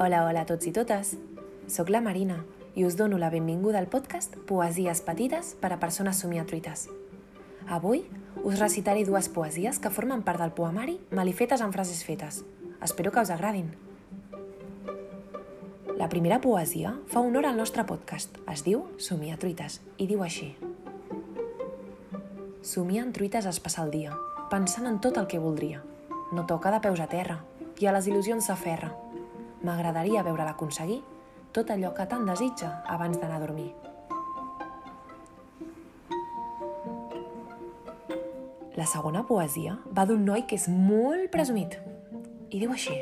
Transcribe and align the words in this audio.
Hola, 0.00 0.28
hola 0.28 0.44
a 0.44 0.46
tots 0.46 0.68
i 0.68 0.70
totes. 0.70 1.16
Soc 1.66 1.88
la 1.90 1.98
Marina 1.98 2.36
i 2.78 2.84
us 2.86 2.94
dono 2.94 3.16
la 3.18 3.32
benvinguda 3.34 3.80
al 3.80 3.88
podcast 3.90 4.36
Poesies 4.46 5.00
petites 5.02 5.56
per 5.58 5.72
a 5.74 5.78
persones 5.82 6.20
somiatruites. 6.22 6.84
Avui 7.66 8.04
us 8.44 8.60
recitaré 8.60 9.02
dues 9.02 9.26
poesies 9.34 9.80
que 9.82 9.90
formen 9.90 10.22
part 10.22 10.38
del 10.38 10.52
poemari 10.54 11.00
Malifetes 11.10 11.64
en 11.66 11.74
frases 11.74 12.04
fetes. 12.06 12.44
Espero 12.80 13.10
que 13.10 13.24
us 13.26 13.32
agradin. 13.34 13.72
La 15.98 16.08
primera 16.08 16.38
poesia 16.40 16.94
fa 17.10 17.18
honor 17.18 17.50
al 17.50 17.58
nostre 17.58 17.82
podcast. 17.82 18.38
Es 18.46 18.62
diu 18.62 18.86
Somiatruites 19.02 19.80
i 19.98 20.06
diu 20.06 20.22
així. 20.22 20.52
Somien 22.62 23.10
truites 23.10 23.50
es 23.50 23.58
passa 23.58 23.82
el 23.82 23.90
dia, 23.90 24.14
pensant 24.46 24.86
en 24.86 25.02
tot 25.02 25.18
el 25.18 25.26
que 25.26 25.42
voldria. 25.42 25.82
No 26.30 26.46
toca 26.46 26.70
de 26.70 26.84
peus 26.86 27.02
a 27.02 27.10
terra 27.10 27.42
i 27.82 27.90
a 27.90 27.98
les 27.98 28.06
il·lusions 28.06 28.46
s'aferra. 28.46 28.94
M'agradaria 29.68 30.22
veure-la 30.24 30.54
aconseguir 30.54 31.02
tot 31.52 31.68
allò 31.74 31.90
que 31.92 32.06
tant 32.08 32.24
desitja 32.24 32.70
abans 32.88 33.18
d'anar 33.20 33.36
a 33.36 33.42
dormir. 33.42 33.68
La 38.78 38.86
segona 38.86 39.24
poesia 39.28 39.74
va 39.92 40.06
d'un 40.08 40.22
noi 40.24 40.46
que 40.48 40.56
és 40.56 40.68
molt 40.72 41.28
presumit. 41.34 41.74
I 42.48 42.62
diu 42.62 42.72
així. 42.72 42.94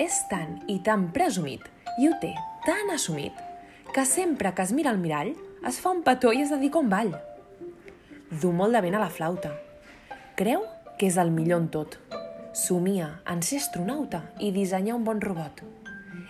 És 0.00 0.22
tan 0.30 0.60
i 0.70 0.78
tan 0.86 1.08
presumit 1.12 1.66
i 1.98 2.08
ho 2.08 2.14
té 2.22 2.30
tan 2.64 2.94
assumit 2.94 3.34
que 3.92 4.06
sempre 4.06 4.54
que 4.54 4.64
es 4.64 4.72
mira 4.72 4.94
al 4.94 5.02
mirall 5.02 5.34
es 5.68 5.80
fa 5.82 5.92
un 5.92 6.04
petó 6.06 6.32
i 6.32 6.44
es 6.46 6.54
dedica 6.54 6.78
a 6.78 6.84
un 6.86 6.92
ball. 6.94 7.12
Du 8.40 8.54
molt 8.54 8.72
de 8.72 8.84
vent 8.86 8.96
a 8.96 9.02
la 9.02 9.10
flauta. 9.12 9.52
Creu 10.38 10.64
que 10.96 11.10
és 11.10 11.18
el 11.18 11.34
millor 11.34 11.64
en 11.64 11.68
tot. 11.74 11.98
Somia 12.58 13.20
en 13.30 13.38
ser 13.46 13.60
astronauta 13.62 14.18
i 14.42 14.48
dissenyar 14.50 14.96
un 14.98 15.04
bon 15.06 15.20
robot. 15.22 15.60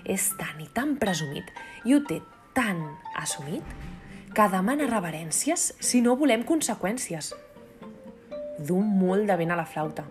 És 0.05 0.27
tan 0.37 0.59
i 0.61 0.67
tan 0.77 0.97
presumit 1.01 1.49
i 1.89 1.95
ho 1.97 2.03
té 2.05 2.19
tan 2.57 2.83
assumit 3.17 3.65
que 4.37 4.49
demana 4.53 4.91
reverències 4.91 5.71
si 5.81 6.03
no 6.05 6.19
volem 6.21 6.45
conseqüències. 6.45 7.33
Du 8.61 8.77
molt 8.83 9.25
de 9.31 9.39
vent 9.41 9.55
a 9.55 9.57
la 9.57 9.65
flauta. 9.65 10.05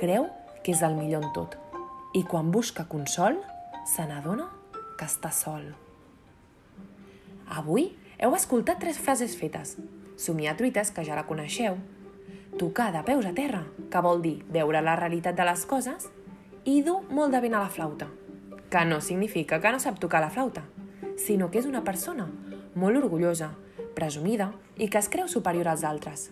Creu 0.00 0.26
que 0.64 0.74
és 0.74 0.82
el 0.82 0.98
millor 0.98 1.22
en 1.22 1.30
tot. 1.36 1.54
I 2.18 2.24
quan 2.26 2.50
busca 2.50 2.88
consol, 2.90 3.38
se 3.86 4.02
n'adona 4.10 4.48
que 4.98 5.06
està 5.06 5.30
sol. 5.30 5.70
Avui 7.46 7.92
heu 8.18 8.34
escoltat 8.34 8.82
tres 8.82 8.98
frases 8.98 9.38
fetes. 9.38 9.76
Somiar 10.18 10.58
truites, 10.58 10.90
que 10.90 11.06
ja 11.06 11.14
la 11.14 11.28
coneixeu. 11.30 11.78
Tocar 12.58 12.92
de 12.92 13.02
peus 13.04 13.26
a 13.26 13.32
terra, 13.32 13.64
que 13.90 14.02
vol 14.02 14.22
dir 14.22 14.40
veure 14.50 14.82
la 14.82 14.96
realitat 14.96 15.36
de 15.36 15.46
les 15.46 15.64
coses. 15.66 16.08
I 16.64 16.82
dur 16.82 17.00
molt 17.08 17.32
de 17.32 17.40
vent 17.40 17.54
a 17.56 17.62
la 17.62 17.72
flauta, 17.72 18.10
que 18.70 18.84
no 18.84 19.00
significa 19.00 19.60
que 19.60 19.72
no 19.72 19.80
sap 19.80 19.98
tocar 19.98 20.20
la 20.20 20.30
flauta, 20.30 20.64
sinó 21.16 21.50
que 21.50 21.58
és 21.62 21.66
una 21.66 21.84
persona 21.84 22.28
molt 22.74 22.98
orgullosa, 23.00 23.54
presumida 23.94 24.52
i 24.76 24.88
que 24.88 25.00
es 25.00 25.08
creu 25.08 25.28
superior 25.28 25.68
als 25.68 25.84
altres. 25.84 26.30